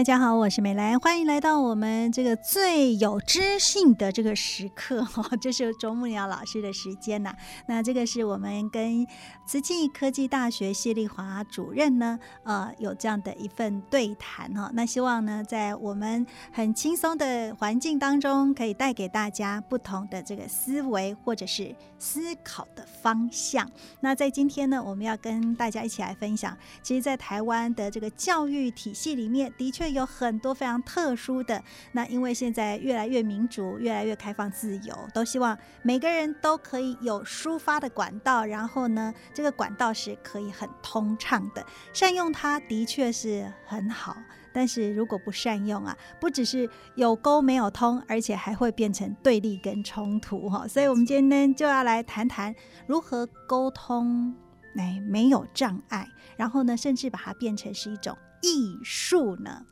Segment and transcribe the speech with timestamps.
[0.00, 7.34] 大家好，我是美兰，欢迎来到我们这个最有知性的这个时刻哈， 这是啄木鸟老师的时间呐。
[7.66, 9.06] 那这个是我们跟
[9.44, 14.70] 慈济科技大学谢丽华主任呢，呃，有这样的一份对谈哈。
[14.72, 23.70] 那希望呢，在我们很轻松的环境当中，可以带给大家不同的这个思维或者是思考的方向。
[24.00, 29.89] 那在今天呢，我们要跟大家一起来分享，其实，在台湾的这个教育体系里面，的确。
[29.92, 44.16] 有很多非常特殊的那，因为现在越来越民主，越来越开放自由，都希望每个人都可以有抒发的管道，然后呢，这个管道是可以很通畅的，善用它的确是很好。
[44.52, 50.66] 但是如果不善用啊，不只是有沟没有通，而且还会变成对立跟冲突哈。
[50.66, 52.54] 所以，我们今天就要来谈谈
[52.86, 54.34] 如何沟通，
[54.76, 58.16] 哎，没有障碍，然后呢，甚至把它变成是一种。
[58.42, 59.66] 艺术呢？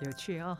[0.00, 0.56] 有趣哦。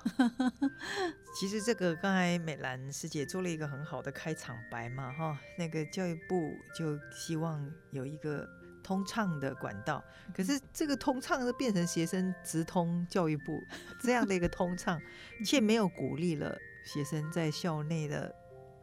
[1.38, 8.48] 其实这个刚才美兰师姐做了一个很好的开场白嘛，哈，那个教育部就希望有一个
[8.82, 10.02] 通畅的管道，
[10.34, 13.62] 可是这个通畅的变成学生直通教育部
[14.00, 15.00] 这样的一个通畅，
[15.46, 18.34] 却没有鼓励了学生在校内的。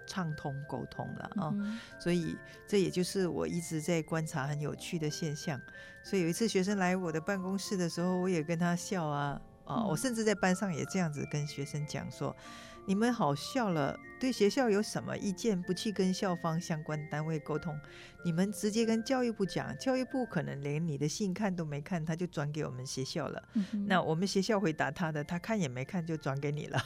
[0.08, 1.52] 畅通沟通了啊，
[2.00, 5.60] 所以这也就是我一直在观察很有趣的现象。
[6.04, 12.36] 所以有一次学生来我的办公室的时候，我也跟他笑啊啊，我甚至在班上也这样子跟学生讲说。
[12.88, 17.76] 你们好笑了，对学校有什么意见，不去跟校方相关单位沟通，
[18.24, 23.44] 你们直接跟教育部讲，教育部可能连你的信看都没看，他就转给我们学校了。
[23.88, 26.80] 那我们学校回答他的，他看也没看就转给你了。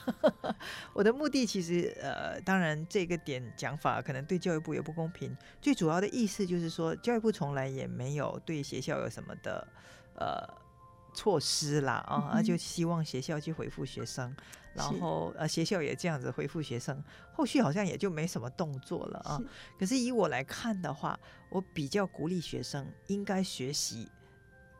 [0.96, 9.67] 我的目的其实，呃，当然这个点讲法可能对教育部也不公平，最主要的意思就是说，教育部从来也没有对学校有什么的，
[10.16, 10.69] 呃。
[11.14, 14.36] 措施啦啊，那就希望学校去回复学生，
[14.74, 17.03] 然后呃学校也这样子回复学生，
[17.34, 19.40] 后续好像也就没什么动作了啊。
[19.78, 24.09] 可是以我来看的话，我比较鼓励学生应该学习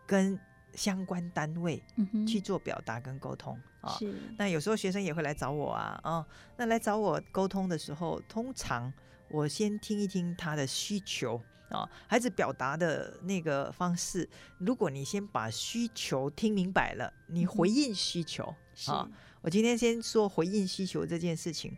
[0.06, 0.40] 跟
[0.74, 1.84] 相关单位
[2.28, 3.98] 去做表达跟沟通啊。
[4.38, 8.94] 那有时候学生也会来找我啊啊，那来找我沟通的时候，通常
[9.30, 11.42] 我先听一听他的需求。
[11.70, 18.44] 啊，孩子表达的那个方式，如果你先把需求听明白了，你回应需求
[18.88, 19.08] 啊。
[19.42, 21.72] 我今天先说回应需求这件事情，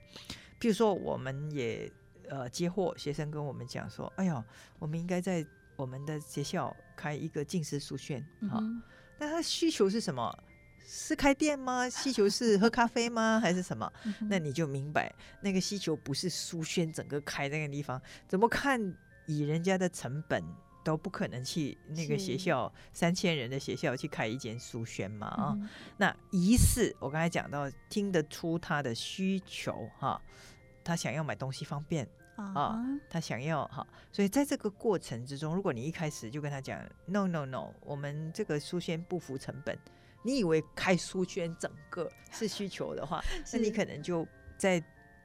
[0.58, 1.92] 比如说我们也
[2.30, 4.42] 呃接获学生跟我们讲说，哎呀，
[4.80, 5.46] 我们应该在
[5.76, 8.64] 我们的学校开一个近视书轩啊。
[9.20, 10.34] 那他需求是什么？
[10.84, 11.90] 是开店吗？
[11.90, 13.40] 需求是喝咖啡吗？
[13.42, 13.92] 还是什么？
[14.30, 18.96] 那你就明白，那个需求不是书轩整个开那个地方，怎么看？
[19.28, 20.44] 以人家的成本
[20.84, 25.58] 都不可能去那个学校三千人的学校去开一间书轩嘛啊？
[25.96, 30.20] 那疑似我刚才讲到听得出他的需求哈，
[30.84, 32.06] 他想要买东西方便
[32.36, 39.78] 啊，他想要哈，所以在这个过程之中，如果你一开始就跟他讲 no no no，我们这个书轩不符成本，
[40.24, 43.24] 你以为开书轩整个 是需求的话，
[43.54, 44.28] 那你可能就
[44.58, 44.84] 在。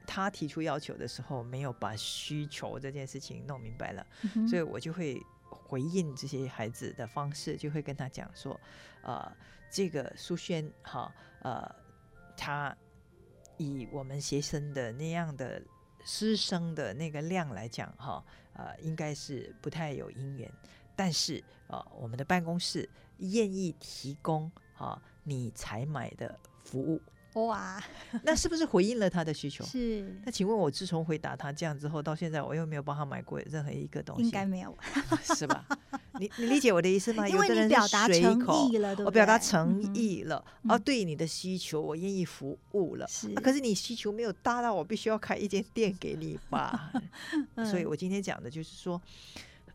[0.08, 4.06] 他提出要求的时候，没有把需求这件事情弄明白了，
[4.48, 5.20] 所以我就会
[5.50, 8.56] 回应这些孩子的方式，就会跟他讲说，
[9.02, 9.28] 呃，
[9.68, 11.68] 这个书轩哈，呃，
[12.36, 12.72] 他
[13.56, 15.60] 以我们学生的那样的
[16.04, 20.48] 师生的那个量来讲哈，呃，应该是不太有姻缘，
[20.94, 24.48] 但是呃，我们的办公室愿意提供
[24.78, 27.00] 啊你才买的服务。
[27.34, 27.78] 哇，
[28.22, 29.62] 那是不是回应了他的需求？
[29.66, 30.10] 是。
[30.24, 34.74] 那请问我自从回答他这样之后，到现在我又没有帮他买过任何一个东西，应该没有，
[35.36, 35.66] 是吧？
[36.18, 37.28] 你你理解我的意思吗？
[37.28, 43.06] 因为你表达诚意了，我表达诚意了，哦，对你的需求我愿意服务了。
[43.06, 43.28] 是。
[43.34, 46.90] 可是你需求没有达到，我必须要开一间店给你吧？
[47.70, 48.98] 所以我今天讲的就是说，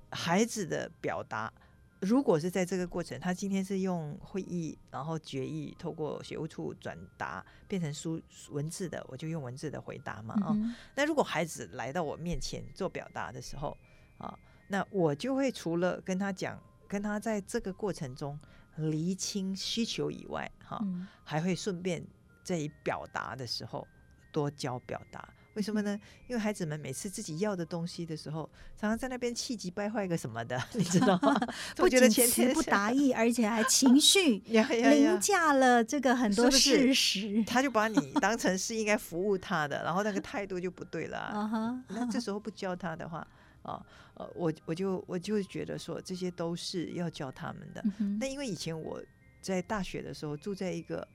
[0.09, 1.54] 孩子的表达。
[2.01, 8.19] 如果是在这个过程，他今天是用会议，然后决议透过学务处转达变成书
[8.50, 10.57] 文字的，我就用文字的回答嘛啊。
[10.95, 13.77] 那如果孩子来到我面前做表达的时候
[14.18, 14.36] 啊，
[14.68, 18.39] 那我就会除了跟他讲跟他在这个过程中
[18.77, 22.04] 厘清需求以外，哈，嗯还会顺便
[22.44, 23.88] 在于表达的时候
[24.31, 25.31] 多教表达。
[25.53, 26.00] 为什么呢？
[26.27, 28.50] 因为孩子们每次自己要的东西的时候，
[28.80, 31.36] 常常在那边气急败坏个什么的， 你知道吗？
[31.75, 37.44] 不觉得前天不达意，而且还情绪凌 呀，驾了这个很多事实。
[37.45, 43.27] 他就把你当成是应该服务他的，然后那个态度就不对了那这时候不教他的话，
[43.63, 43.83] 啊，
[44.13, 47.83] 呃，我我就我就觉得说，这些都是要教他们的。
[48.19, 49.01] 那因为以前我
[49.42, 51.06] 在大学的时候住在一个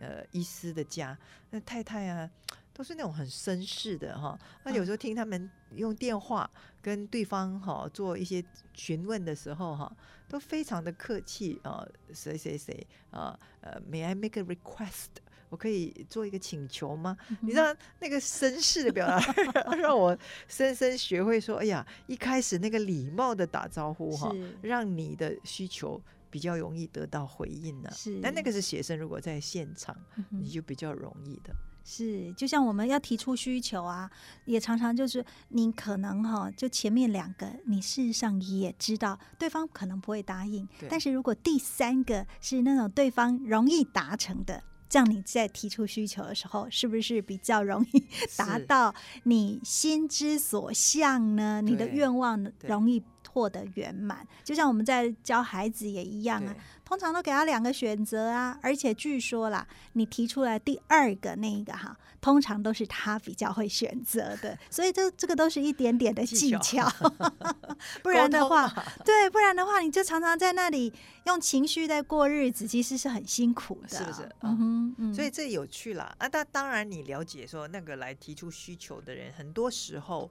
[0.00, 1.16] 呃医师的家，
[1.50, 2.28] 那太太啊
[2.76, 4.38] 都是那种很绅士的哈。
[4.62, 6.48] 那有时候听他们用电话
[6.82, 8.44] 跟对方哈做一些
[8.74, 9.90] 询问的时候哈，
[10.28, 11.82] 都非常的客气啊，
[12.12, 15.08] 谁谁谁啊呃，May I make a request？
[15.48, 17.16] 我可以做一个请求吗？
[17.40, 19.20] 你知道那个绅士的表达，
[19.80, 20.14] 让我
[20.46, 24.30] 深深学会说，哎呀，一开始那个礼貌的打招呼哈，
[24.60, 25.98] 让你的需求
[26.30, 27.90] 比较容易得到回应呢。
[27.94, 31.54] 是，但那个是学生，如果在现场，嗯你就比较容易的。
[31.88, 34.10] 是，就像我们要提出需求啊，
[34.44, 44.60] 也常常就是你可能哈，就前面两个，你事实上也知道对方可能不会答应对，但是如果第三个是那种对方容易达成的。
[44.88, 48.06] 这样你在提出需求的时候，是不是比较容易
[48.36, 48.94] 达到
[49.24, 51.60] 你心之所向呢？
[51.60, 53.02] 你的愿望容易
[53.36, 54.26] 获得圆满。
[54.42, 56.56] 就像我们在教孩子也一样啊，
[56.86, 67.10] 通常都给他两个选择啊，而且据说啦，你提出来第二个那一个哈，通常都是他比较会选择的，所以这这个都是一点点的技技巧巧，
[68.02, 68.66] 不然的话，
[69.04, 70.90] 对，不然的话，你就常常在那里
[71.26, 76.14] 用情绪在过日子，其实是很辛苦的，是不是啊嗯哼，嗯，所以这有趣啦。
[76.16, 80.30] 啊，但当然你了解说，那个来提出需求的人，很多时候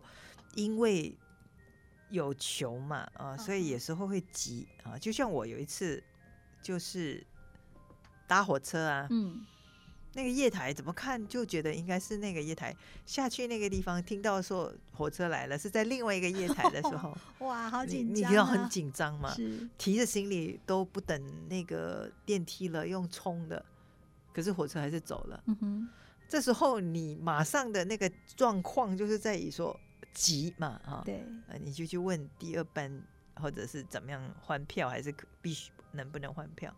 [0.56, 1.16] 因为
[2.16, 4.98] 有求嘛，啊，所以有时候会急啊。
[4.98, 6.02] 就像我有一次
[6.62, 7.22] 就是
[8.26, 9.46] 搭火车啊，嗯，
[10.14, 12.76] 那个月台怎么看就觉得应该是那个月台，
[13.06, 17.16] 下去那个地方听到说火车来了，是在另外一个月台的时候，
[17.46, 19.34] 哇，好紧张、啊，你知道很紧张嘛？
[19.36, 23.64] 是，提着行李都不等那个电梯了，用冲的，
[24.34, 25.44] 可是火车还是走了。
[25.48, 25.90] 嗯哼，
[26.28, 29.78] 这时候你马上的那个状况就是在于说
[30.16, 33.04] 急嘛，哈、对，呃，你就去问第二班
[33.36, 36.74] 或者是怎么样换票，还是可必须能不能换票？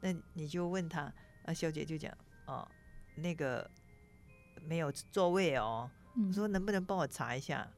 [0.00, 1.12] 那你就问他，
[1.44, 2.10] 啊，小姐就讲
[2.46, 2.66] 哦，
[3.16, 3.70] 那个
[4.62, 7.70] 没有座位哦，我嗯，说能不能帮我查一下？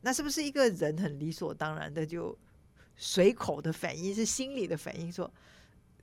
[0.00, 2.36] 那是不是一个人很理所当然的就
[2.96, 5.32] 随口的反应，是心理的反应说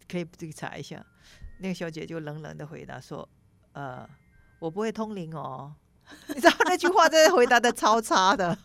[0.08, 1.06] 可以自己查一下？
[1.60, 3.28] 那个小姐就冷冷的回答说，
[3.74, 4.10] 呃，
[4.60, 5.76] 我不会通灵哦。
[6.28, 8.58] 你知道那句话真的回答的超差的，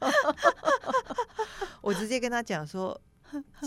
[1.81, 2.99] 我直接跟他讲说，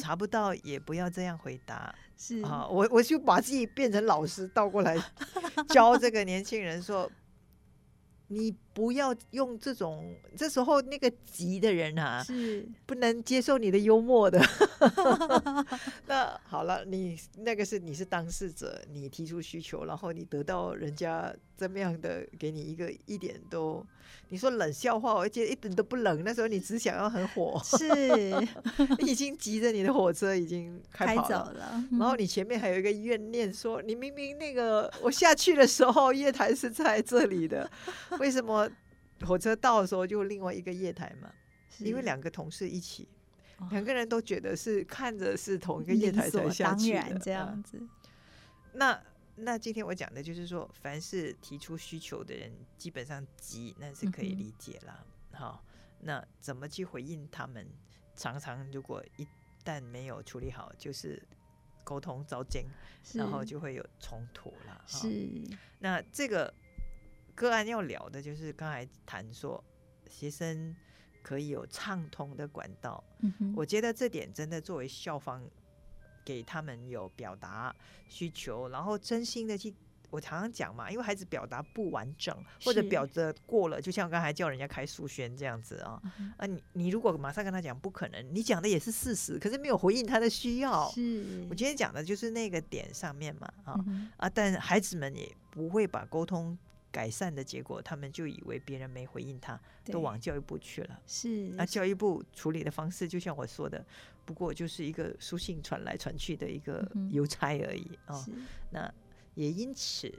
[0.02, 2.68] 查不到也不要这样回答是，啊！
[2.70, 4.98] 我我就把自己变成老师，倒过来
[5.70, 7.10] 教这个年轻人说，
[8.30, 14.40] 你不要用这种，这时候那个急的人啊，是，不能接受你的幽默的。
[16.06, 23.84] 那好了，你那个是你是当事者，你提出需求，然后你得到人家这么样的给你一个一点都，
[24.30, 26.22] 你说冷笑话，我觉得一点都不冷。
[26.24, 27.88] 那时候你只想要很火，是，
[29.00, 31.52] 你 已经急着你的火车已经开跑了。
[31.54, 37.68] 了，然后你前面还有一个怨念，说你明明那个我下去的时候 月台是在这里的，
[38.20, 38.67] 为什么
[39.26, 41.32] 火车到的时候就另外一个月台嘛？
[41.80, 43.08] 因为两个同事一起，
[43.60, 47.82] 哦两个人都觉得是看着是同一个月台才下当去的然这样啊子，
[48.74, 49.00] 那
[49.36, 55.06] 那今天我讲的就是说，凡是提出需求的人，基本上急那是可以理解啦。
[55.34, 55.64] 好，
[56.02, 57.68] 那怎么去回应他们？
[58.16, 59.28] 常常如果一
[59.64, 61.22] 旦没有处理好，就是
[61.84, 62.66] 沟通遭奸，
[63.14, 64.74] 然后就会有冲突了。
[64.74, 65.30] 哈是，
[65.78, 66.52] 那这个
[67.38, 69.64] 个案要聊的就是刚才谈说，
[70.10, 70.76] 学生
[71.22, 73.04] 可以有畅通的管道。
[73.20, 75.44] 嗯，我觉得这点真的作为校方，
[76.26, 77.74] 给他们有表达
[78.10, 79.72] 需求，然后真心的去。
[80.10, 90.90] 我常常讲嘛，因为孩子表达不完整，或者表达过了，就像刚才叫人家开书宣这样子啊、嗯啊，你你如果马上跟他讲不可能，你讲的也是事实，可是没有回应他的需要。
[90.92, 96.58] 是，我今天讲的就是那个点上面嘛，啊、嗯啊，但孩子们也不会把沟通
[96.92, 101.00] 改善的结果，他们就以为别人没回应他，都往教育部去了。
[101.06, 103.86] 是，那教育部处理的方式，就像我说的，
[104.26, 108.26] 不过就是一个书信传来传去的一个邮差而已哦。
[108.72, 108.92] 那
[109.36, 110.12] 也因此，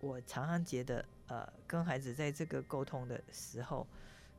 [0.00, 3.86] 我常常觉得，呃，跟孩子在这个沟通的时候，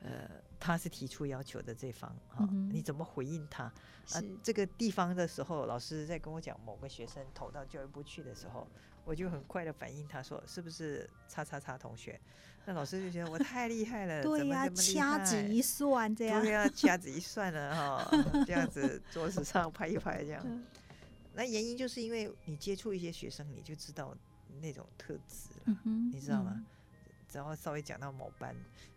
[0.01, 0.29] 呃，
[0.59, 3.63] 他是提出要求的这方哈、嗯你怎么回应他？
[3.65, 3.73] 啊
[4.05, 8.67] 是，这个地方的时候，老师在跟我讲某个学生投到教育部去的时候，
[9.05, 12.19] 我就很快的反应他说是不是叉叉叉同学？
[12.65, 18.11] 那老师就觉得我太厉害了， 对呀、掐指害一算这样对，呀、掐指一算了哈，
[18.45, 20.41] 这样子桌子上拍一拍这样。
[20.45, 20.63] 嗯
[21.33, 24.13] 那原因就是因为你接触一些学生，你就知道
[24.59, 25.77] 那种特质了。
[25.85, 26.65] 嗯，你知道吗嗯？
[27.29, 28.53] 只要稍微讲到某班，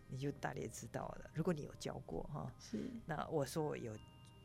[0.09, 1.29] 你就大略知道了。
[1.33, 3.93] 如果你有教过哈，是，那我说我有，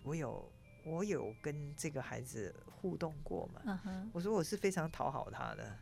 [0.05, 0.49] 我有，
[0.85, 3.81] 我有跟这个孩子互动过嘛？
[4.13, 5.77] 我说我是非常讨好他的。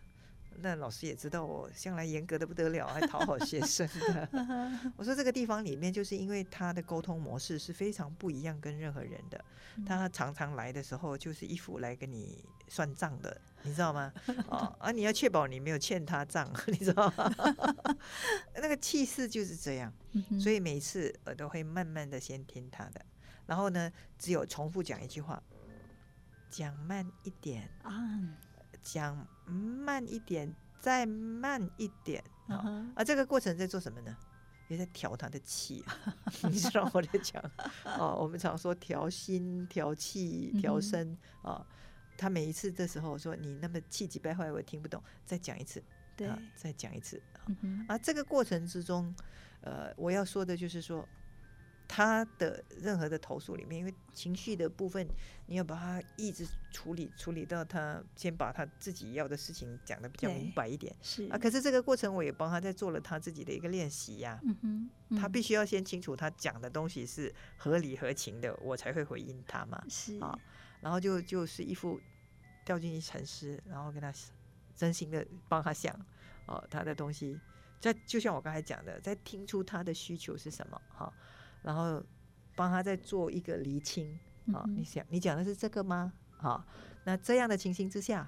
[0.60, 4.28] 那老师也知道我向来严格的不得了，还讨好学生的。
[4.96, 9.44] 我说这个地方里面，就是因为他的沟通模式是非常不一样，跟任何人的。
[9.86, 14.12] 他常常来的时候，就是一副来跟你算账的，你知道吗？
[14.50, 14.90] 哦啊！
[14.90, 17.32] 你要确保你没有欠他账， 你知道吗？
[18.56, 19.92] 那个气势就是这样，
[20.40, 23.00] 所以每一次我都会慢慢的先听他的，
[23.48, 25.42] 然后呢，只有重复讲一句话，
[26.50, 27.96] 讲慢一点，啊，
[28.82, 33.02] 讲慢一点，再慢一点啊、嗯哼啊！
[33.02, 34.14] 这个过程在做什么呢？
[34.68, 36.14] 也在调他的气啊，
[36.44, 37.42] 你知道我在讲
[37.84, 38.14] 哦。
[38.20, 41.66] 我们常说调心、调气、调身啊。
[42.18, 45.82] 他每一次这时候说你那么气急败坏，我听不懂，再讲一次，
[46.14, 47.40] 对，啊，再讲一次啊。
[47.62, 49.14] 嗯，啊，这个过程之中，
[49.62, 51.08] 呃，我要说的就是说，
[51.88, 55.08] 他的任何的投诉里面，因为情绪的部分，
[55.46, 60.94] 你要把它一直处理，处理到他先把他自己要的事情讲的比较明白一点。
[61.00, 61.24] 是。
[61.30, 61.38] 啊。
[61.38, 69.82] 可是这个过程，我也帮他在做了他自己的一个练习呀、嗯哼，嗯他必须要先清楚他讲的东西是合理合情的，我才会回应他嘛。
[69.88, 70.18] 是。
[70.20, 70.38] 啊
[70.80, 72.00] 然后就就是一副
[72.64, 74.12] 掉进一沉思，然后跟他
[74.76, 75.92] 真心的帮他想
[76.46, 77.36] 哦，他的东西，
[77.80, 81.12] 在就像我刚才讲的，在听出他的需求是什么哈、
[81.62, 82.02] 然后
[82.56, 84.18] 帮他再做一个厘清
[84.52, 86.12] 啊、你想你讲的是这个吗？
[86.38, 86.64] 啊，
[87.04, 88.26] 那这样的情形之下，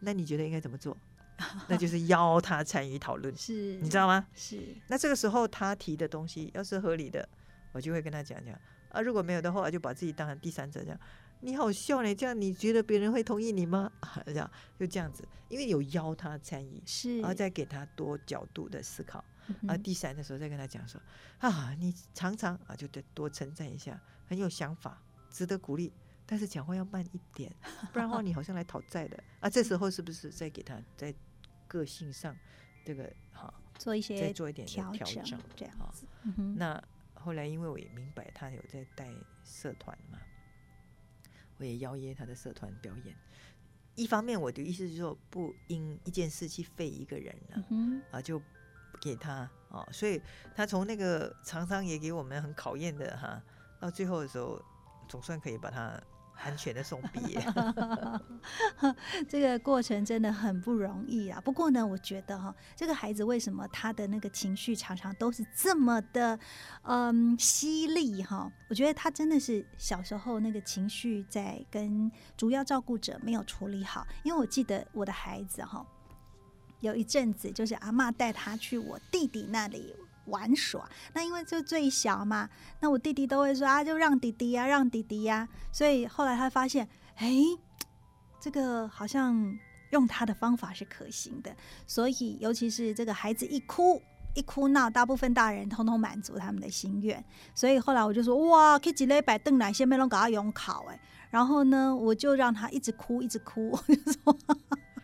[0.00, 0.96] 那你觉得应该怎么做？
[1.68, 4.26] 那就是邀他参与讨论，是，你知道吗？
[4.34, 7.28] 是那这个时候他提的东西要是合理的，
[7.72, 8.58] 我就会跟他讲讲
[8.90, 10.98] 啊，如果没有的话，就把自己当成第三者这样。
[11.40, 13.90] 你好笑呢，这样你觉得别人会同意你吗？
[14.00, 19.24] 啊，这样就这样子，因为有邀他参与，是，然后再给他多角度的思考。
[19.46, 20.98] 嗯啊，第三的时候再跟他讲说
[21.38, 25.92] 啊，你常常啊，就得多称赞一下，很有想法，值得鼓励。
[26.26, 27.54] 但是讲话要慢一点，
[27.92, 29.50] 不然的话你好像来讨债的啊。
[29.50, 31.14] 这时候是不是再给他在
[31.68, 32.34] 个性上
[32.86, 39.12] 这个哈、再做一些再做一点调调整整，这样嗯，那后来因为我也明白他有在带
[39.44, 40.18] 社团嘛，
[41.64, 43.16] 我也邀约他的社团表演。
[43.94, 48.40] 一方面，我的意思是说，不因一件事去废一个人了、嗯啊，就
[49.00, 50.20] 给他啊，所以
[50.54, 53.42] 他从那个常常也给我们很考验的哈，
[53.80, 54.60] 到最后的时候，
[55.08, 55.98] 总算可以把他
[56.42, 57.44] 安全的送毕业。
[59.28, 61.40] 这个过程真的很不容易啊。
[61.40, 66.38] 不过呢，我觉得哈、这个孩子为什么他的那个情绪常常都是这么的
[66.82, 68.50] 嗯犀利哈？
[68.68, 75.86] 我觉得他真的是小时候那个情绪在跟主要照顾者没有处理好，因为我记得我的孩子哈。
[76.80, 80.88] 有一阵子，就是阿嬷带他去我弟弟那里玩耍。
[81.12, 82.48] 那因为就最小嘛，
[82.80, 87.32] 那我弟弟都会说啊，就让弟弟呀、让弟弟呀、所以后来他发现，哎，
[88.40, 89.58] 这个好像
[89.90, 91.54] 用他的方法是可行的。
[91.86, 94.00] 所以，尤其是这个孩子一哭
[94.34, 97.24] 一哭闹，大部分大人通通满足他们的心愿。
[97.54, 101.00] 所以后来我就说，哇，可以几礼拜邓来先没弄搞到用考哎。
[101.30, 104.38] 然后呢，我就让他一直哭，一直哭，我就说。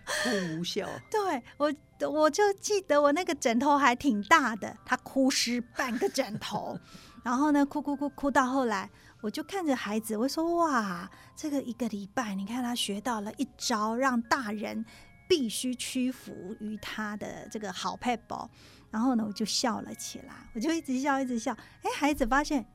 [0.23, 1.73] 哭无效，对我，
[2.11, 6.79] 我就记得我那个枕头还挺大的，他哭湿半个枕头，
[7.23, 8.91] 然后呢，哭哭哭哭到后来，
[9.21, 14.85] 我就看着孩子，我说哇，这个一个礼拜，你看他学到了一招，让大人
[15.29, 18.51] 必须屈服于他的这个好 p e p
[18.91, 21.53] 然后呢，我就笑了起来，我就一直笑，一直笑，
[21.83, 22.67] 哎，孩子发现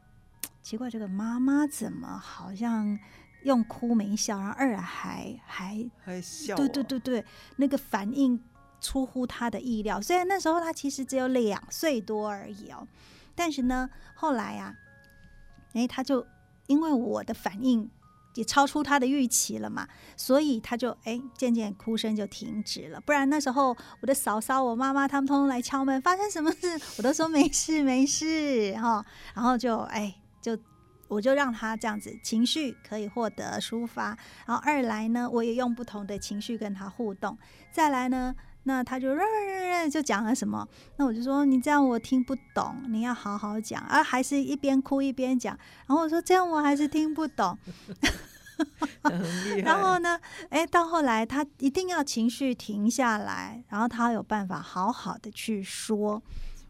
[0.62, 2.98] 奇怪，这个妈妈怎么好像
[3.46, 7.26] 用哭没笑，然后二还还还笑、对对，对对，
[7.58, 8.44] 那个反应
[8.82, 10.02] 出乎他的意料。
[10.02, 12.88] 虽然那时候他其实只有两岁多而已哦，
[13.36, 14.76] 但是呢，后来啊，
[15.74, 16.26] 诶，他就
[16.66, 17.88] 因为我的反应
[18.34, 19.88] 也超出他的预期了嘛，
[20.18, 23.00] 所以他就诶渐渐哭声就停止了。
[23.00, 30.58] 不然那时候我的嫂嫂、我妈妈他们通通来敲门，发生什么事，我都说没事没事哈、然后就诶就。
[31.08, 37.38] 我就让他这样子情绪可以获得抒发，然后二来呢，我也用不同的情绪跟他互动。
[37.72, 39.16] 再来呢，那他就
[39.92, 40.68] 就讲了什么？
[40.98, 43.82] 那我就说你这样我听不懂，你要好好讲。
[43.84, 45.58] 啊，还是一边哭一边讲。
[45.88, 47.58] 然后我说这样我还是听不懂。
[49.64, 50.18] 然后呢？
[50.50, 56.24] 哎，到后来他一定要情绪停下来，然后他有办法好好的去说。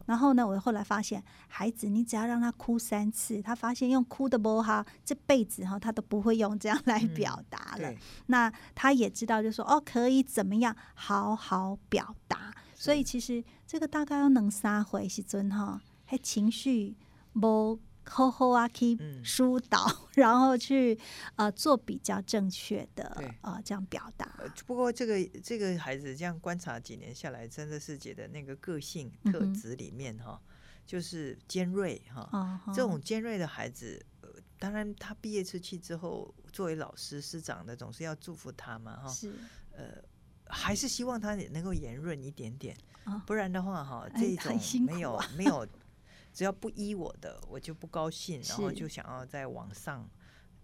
[0.06, 7.92] 然后呢，我后来发现，孩子，你只要让他哭三次，他发现用哭的不哈，这辈子哈他都不会用这样来表达了。
[8.26, 12.54] 那他也知道，就说哦，可以怎么样好好表达。
[12.74, 16.96] 所以其实这个大概要能杀回时尊哈，还情绪
[17.32, 17.78] 不。
[18.08, 19.84] 好好啊，去疏导，
[20.14, 20.98] 然后去
[21.34, 23.04] 呃做比较正确的
[23.42, 24.32] 呃这样表达。
[24.64, 30.40] 不过这个这个孩子这样观察几年下来，真的是觉得那个个性特质里面哈，
[30.86, 32.60] 就是尖锐哈。
[32.68, 34.04] 这种尖锐的孩子，
[34.58, 39.08] 当然他毕业出去之后，作为老师师长的，总是要祝福他嘛哈。
[39.08, 39.34] 是
[39.72, 40.02] 呃，
[40.46, 42.74] 还是希望他能够圆润一点点，
[43.26, 45.66] 不然的话哈，这种没有没有。
[46.36, 50.06] 只要不依我的，我就不高兴，然后就想要在网上，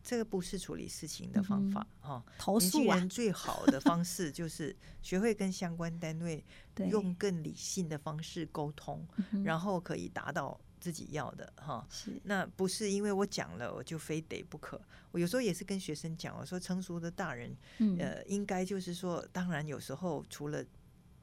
[0.04, 2.22] 这个不是处理事情的方法哈。
[2.38, 6.44] 投诉人最好的方式就是学会跟相关单位
[6.90, 9.08] 用更理性的方式沟通，
[9.42, 11.86] 然后可以达到自己要的哈。
[11.88, 14.78] 是，那不是因为我讲了我就非得不可。
[15.10, 17.56] 我有时候也是跟学生讲，我说成熟的大人，
[17.98, 20.62] 呃，应该就是说，当然有时候除了。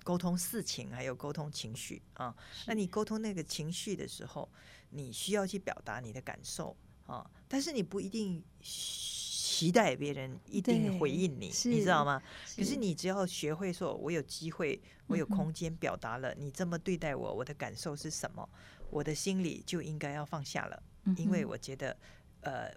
[0.04, 2.36] 沟通事情，还有沟通情绪啊。
[2.66, 4.50] 那你沟通那个情绪的时候，
[4.90, 6.76] 你需要去表达你的感受
[7.06, 7.30] 啊。
[7.48, 12.22] 但是你不一定期待别人一定回应你，你知道吗？
[12.56, 18.48] 可是你只要学会说，我有机会，我有空间表达了，你这么对待我，我的感受是什么？
[18.90, 20.84] 我的心里就应该要放下了，
[21.18, 21.96] 因为我觉得，
[22.42, 22.72] 呃，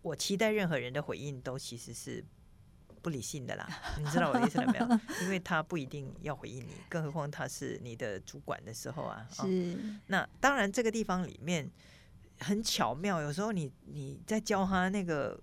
[0.00, 2.24] 我期待任何人的回应都其实是。
[3.08, 3.66] 不理性的啦，
[3.98, 4.86] 你知道我的意思了没有？
[5.24, 9.26] 因为他不一定要回应你，更何况他是你的主管的时候啊。
[9.32, 9.78] 是。
[10.08, 11.70] 那当然，这个地方里面
[12.40, 13.22] 很巧妙。
[13.22, 15.40] 有时候你你在教他那个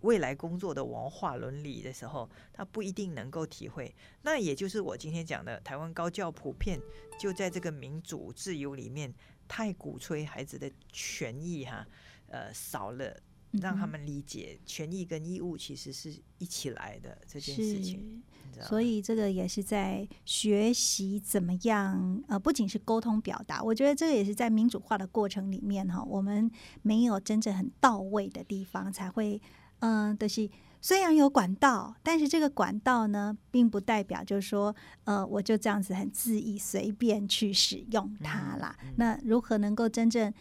[0.00, 3.94] 未来工作的文化伦理的时候，他不一定能够体会。
[4.22, 6.80] 那也就是我今天讲的，台湾高教普遍
[7.20, 9.12] 就在这个民主自由里面，
[9.46, 11.86] 太鼓吹孩子的权益哈，
[12.28, 13.14] 呃，少了。
[13.60, 18.22] 让他们理解权益跟义务其实是一起来的这件事情，
[18.62, 29.40] 所以这个也是在学习怎么样呃，不仅是沟通表达，我觉得这个也是在民主化的过程里面哈，我们没有真正很到位的地方，才会
[29.80, 30.48] 嗯，就是
[30.80, 38.74] 虽然有管道，但是这个管道呢，并不代表就是说呃，我就这样子很恣意随便去使用它啦。
[38.96, 40.32] 那如何能够真正？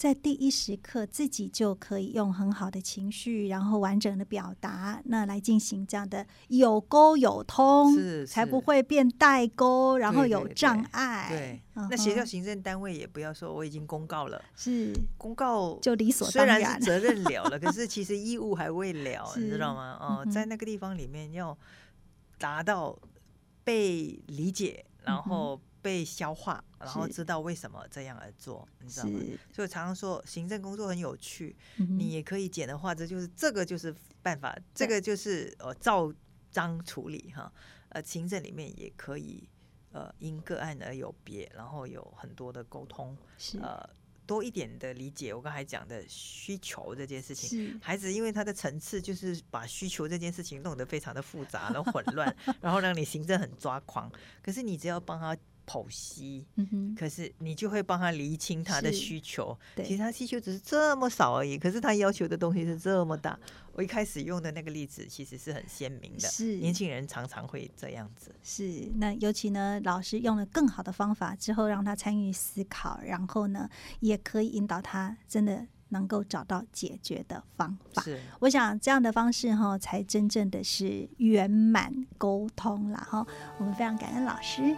[0.00, 11.26] 在第一时刻，自己就可以用很好的情绪，然后完整的表达，那来进行这样的有沟有通，是才不会变代沟，然后有障碍。
[11.28, 19.98] 对，那协调行政单位也不要说我已经公告了，是公告就理所当然，责任了 了，可是其实义务还未了，你知道吗？
[20.00, 21.54] 哦，在那个地方里面要
[22.38, 22.98] 达到
[23.62, 25.60] 被理解，然后。
[25.82, 29.20] 被消化，然后知道为什么这样而做，你知道吗？
[29.52, 36.12] 所以常常说行政工作很有趣，你也可以简的话，这就是这个就是办法，这个就是呃照
[36.50, 37.52] 章处理哈。
[37.90, 39.48] 呃，行政里面也可以
[39.90, 43.16] 呃因个案而有别，然后有很多的沟通，
[43.60, 43.88] 呃
[44.26, 45.34] 多一点的理解。
[45.34, 54.08] 我刚才讲的需求这件事情，孩子因为他的层次就是把需求这件事情弄得非常的复杂、的混乱， 然后让你行政很抓狂。
[54.40, 55.36] 可是你只要帮他。
[55.66, 56.46] 剖析，
[56.96, 59.56] 可是你就会帮他厘清他的需求。
[59.76, 63.38] 其实他需求只是这么少而已，可是他要求的东西是这么大。
[63.72, 68.34] 我一开始用的那个例子其实是很鲜明的，是年轻人常常会这样子。
[68.42, 73.68] 是那尤其呢，老师用了更好的方法之后，让他参与思考，然后呢，
[74.00, 78.02] 也可以引导他真的能够找到解决的方法。
[78.02, 83.26] 是，我想这样的方式哈，才真正的是圆满沟通了哈。
[83.58, 84.76] 我们非常感恩老师。